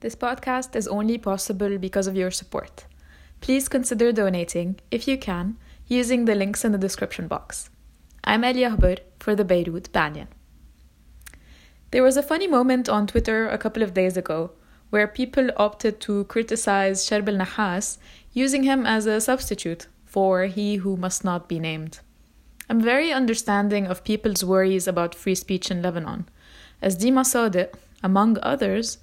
[0.00, 2.84] This podcast is only possible because of your support.
[3.40, 5.56] Please consider donating, if you can,
[5.88, 7.68] using the links in the description box.
[8.22, 10.28] I'm Elia Haber for the Beirut Banyan.
[11.90, 14.52] There was a funny moment on Twitter a couple of days ago
[14.90, 17.98] where people opted to criticize Charbel Nahas,
[18.32, 21.98] using him as a substitute for he who must not be named.
[22.70, 26.28] I'm very understanding of people's worries about free speech in Lebanon,
[26.80, 27.74] as Dima Sadiq,
[28.04, 28.98] among others,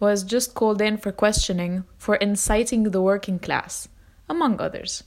[0.00, 3.86] was just called in for questioning for inciting the working class,
[4.28, 5.04] among others.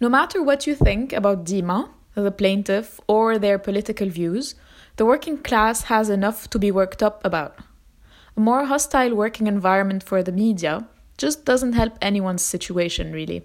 [0.00, 4.54] No matter what you think about Dima, the plaintiff, or their political views,
[4.96, 7.58] the working class has enough to be worked up about.
[8.36, 10.86] A more hostile working environment for the media
[11.18, 13.44] just doesn't help anyone's situation, really.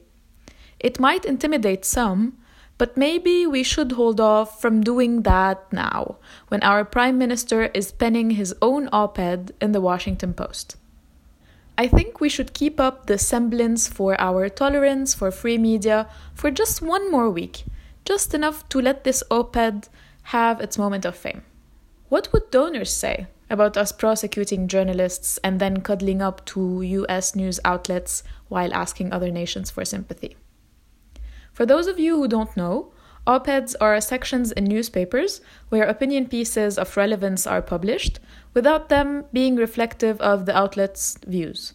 [0.80, 2.38] It might intimidate some,
[2.82, 6.16] but maybe we should hold off from doing that now,
[6.48, 10.78] when our Prime Minister is penning his own op ed in the Washington Post.
[11.78, 16.50] I think we should keep up the semblance for our tolerance for free media for
[16.50, 17.66] just one more week,
[18.04, 19.88] just enough to let this op ed
[20.34, 21.44] have its moment of fame.
[22.10, 27.60] What would donors say about us prosecuting journalists and then cuddling up to US news
[27.64, 30.36] outlets while asking other nations for sympathy?
[31.54, 32.92] For those of you who don't know,
[33.28, 38.20] op eds are sections in newspapers where opinion pieces of relevance are published
[38.54, 41.74] without them being reflective of the outlet's views.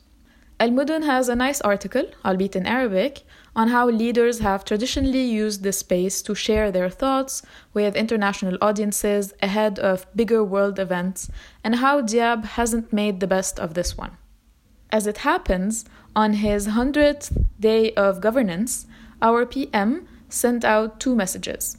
[0.59, 5.63] Al Modon has a nice article, albeit in Arabic, on how leaders have traditionally used
[5.63, 7.43] this space to share their thoughts
[7.75, 11.31] with international audiences ahead of bigger world events,
[11.63, 14.17] and how Diab hasn't made the best of this one.
[14.91, 18.87] As it happens, on his 100th day of governance,
[19.23, 21.79] our PM sent out two messages.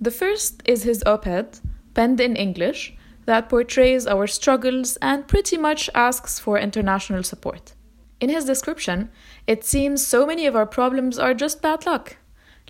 [0.00, 1.58] The first is his op ed,
[1.94, 7.74] penned in English, that portrays our struggles and pretty much asks for international support.
[8.20, 9.10] In his description,
[9.46, 12.16] it seems so many of our problems are just bad luck.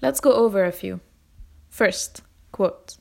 [0.03, 1.01] Let's go over a few.
[1.69, 2.23] First,
[2.53, 2.97] quote,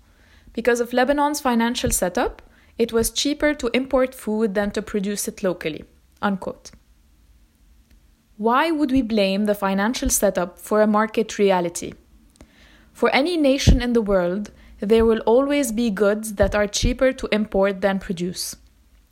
[0.54, 2.42] because of Lebanon's financial setup,
[2.78, 5.84] it was cheaper to import food than to produce it locally.
[6.22, 6.72] Unquote.
[8.38, 11.94] Why would we blame the financial setup for a market reality?
[12.92, 17.30] For any nation in the world, there will always be goods that are cheaper to
[17.32, 18.56] import than produce.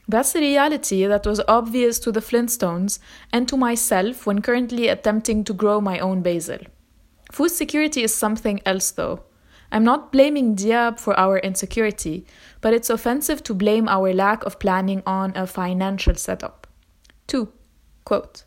[0.08, 2.98] That's the reality that was obvious to the Flintstones
[3.32, 6.58] and to myself when currently attempting to grow my own basil.
[7.32, 9.24] Food security is something else, though.
[9.72, 12.26] I'm not blaming Diab for our insecurity,
[12.60, 16.68] but it's offensive to blame our lack of planning on a financial setup.
[17.28, 17.48] 2.
[18.04, 18.44] Quote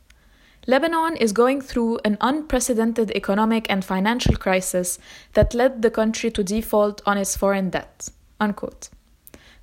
[0.66, 4.98] Lebanon is going through an unprecedented economic and financial crisis
[5.34, 8.08] that led the country to default on its foreign debt.
[8.41, 8.88] Unquote.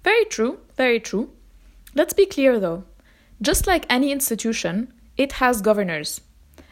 [0.04, 1.30] Very true, very true.
[1.96, 2.84] Let's be clear though.
[3.42, 6.22] Just like any institution, it has governors.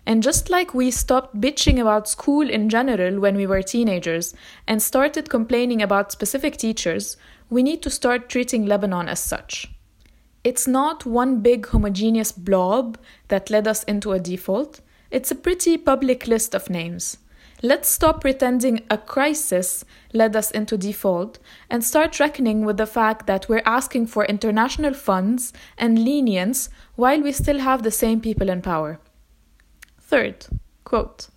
[0.06, 4.34] And just like we stopped bitching about school in general when we were teenagers
[4.68, 7.18] and started complaining about specific teachers,
[7.50, 9.72] we need to start treating Lebanon as such.
[10.44, 15.78] It's not one big homogeneous blob that led us into a default, it's a pretty
[15.78, 17.18] public list of names.
[17.62, 19.84] Let's stop pretending a crisis
[20.14, 21.40] led us into default
[21.70, 27.22] and start reckoning with the fact that we're asking for international funds and lenience while
[27.22, 29.00] we still have the same people in power.
[30.00, 30.46] Third,
[30.86, 31.28] quote,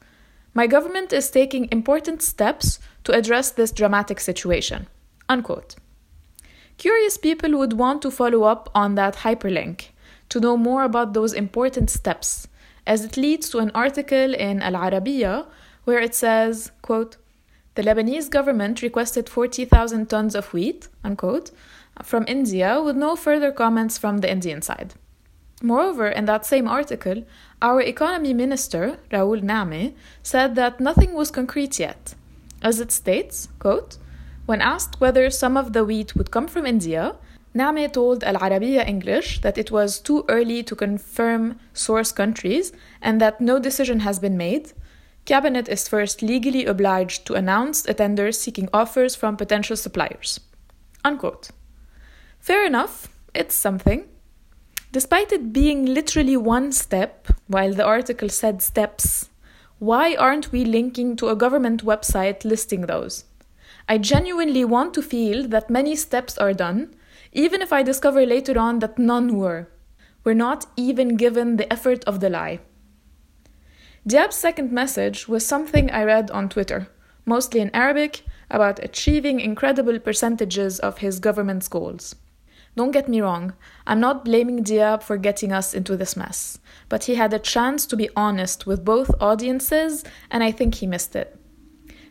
[0.54, 4.86] My government is taking important steps to address this dramatic situation.
[5.28, 5.74] Unquote.
[6.82, 9.90] Curious people would want to follow up on that hyperlink
[10.28, 12.48] to know more about those important steps,
[12.88, 15.46] as it leads to an article in Al Arabiya
[15.84, 17.18] where it says, quote,
[17.76, 21.52] the Lebanese government requested 40,000 tons of wheat, unquote,
[22.02, 24.94] from India with no further comments from the Indian side.
[25.62, 27.22] Moreover, in that same article,
[27.62, 29.94] our economy minister, Raoul Nehme,
[30.24, 32.16] said that nothing was concrete yet.
[32.60, 33.98] As it states, quote,
[34.46, 37.16] when asked whether some of the wheat would come from India,
[37.54, 42.72] Nehme told Al Arabiya English that it was too early to confirm source countries
[43.02, 44.72] and that no decision has been made.
[45.26, 50.40] Cabinet is first legally obliged to announce a tender seeking offers from potential suppliers.
[51.04, 51.50] Unquote.
[52.40, 54.08] Fair enough, it's something.
[54.90, 59.28] Despite it being literally one step, while the article said steps,
[59.78, 63.24] why aren't we linking to a government website listing those?
[63.88, 66.94] I genuinely want to feel that many steps are done,
[67.32, 69.68] even if I discover later on that none were.
[70.24, 72.60] We're not even given the effort of the lie.
[74.06, 76.88] Diab's second message was something I read on Twitter,
[77.24, 82.14] mostly in Arabic, about achieving incredible percentages of his government's goals.
[82.74, 83.52] Don't get me wrong,
[83.86, 86.58] I'm not blaming Diab for getting us into this mess,
[86.88, 90.86] but he had a chance to be honest with both audiences, and I think he
[90.86, 91.38] missed it.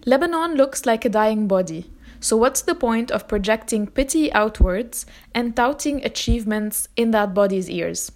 [0.05, 5.05] Lebanon looks like a dying body, so what's the point of projecting pity outwards
[5.35, 8.11] and touting achievements in that body's ears?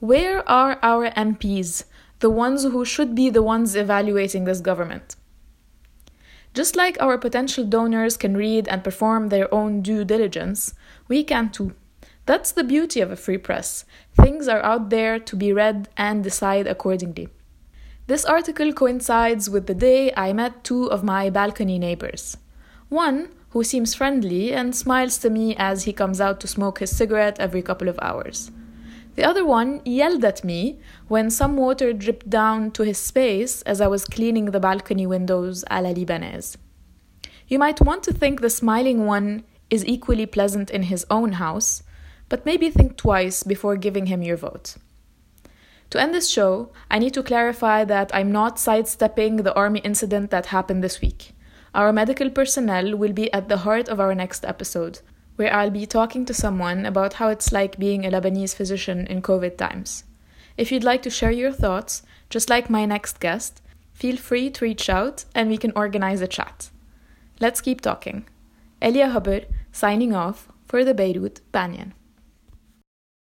[0.00, 1.84] Where are our MPs,
[2.18, 5.14] the ones who should be the ones evaluating this government?
[6.52, 10.74] Just like our potential donors can read and perform their own due diligence,
[11.06, 11.74] we can too.
[12.26, 13.84] That's the beauty of a free press.
[14.20, 17.28] Things are out there to be read and decide accordingly.
[18.06, 22.36] This article coincides with the day I met two of my balcony neighbors.
[22.90, 26.94] One, who seems friendly and smiles to me as he comes out to smoke his
[26.94, 28.50] cigarette every couple of hours.
[29.14, 33.80] The other one yelled at me when some water dripped down to his space as
[33.80, 36.58] I was cleaning the balcony windows a la Libanaise.
[37.48, 41.82] You might want to think the smiling one is equally pleasant in his own house,
[42.28, 44.76] but maybe think twice before giving him your vote.
[45.94, 50.32] To end this show, I need to clarify that I'm not sidestepping the army incident
[50.32, 51.34] that happened this week.
[51.72, 54.98] Our medical personnel will be at the heart of our next episode,
[55.36, 59.22] where I'll be talking to someone about how it's like being a Lebanese physician in
[59.22, 60.02] COVID times.
[60.56, 63.62] If you'd like to share your thoughts, just like my next guest,
[63.92, 66.70] feel free to reach out and we can organize a chat.
[67.38, 68.26] Let's keep talking.
[68.82, 71.94] Elia Haber signing off for the Beirut Banyan.